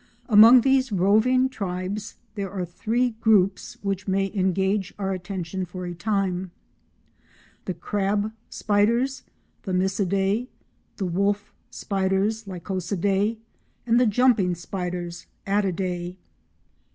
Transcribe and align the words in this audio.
Among 0.27 0.61
these 0.61 0.91
roving 0.91 1.47
tribes, 1.47 2.15
there 2.33 2.49
are 2.49 2.65
three 2.65 3.11
groups 3.21 3.77
which 3.83 4.07
may 4.07 4.31
engage 4.33 4.91
our 4.97 5.11
attention 5.13 5.63
for 5.63 5.85
a 5.85 5.93
time—the 5.93 7.73
Crab 7.75 8.31
spiders 8.49 9.21
(Thomisidae), 9.63 10.47
the 10.97 11.05
Wolf 11.05 11.53
spiders 11.69 12.45
(Lycosidae) 12.47 13.37
and 13.85 13.99
the 13.99 14.07
Jumping 14.07 14.55
spiders 14.55 15.27
(Attidae). 15.45 16.15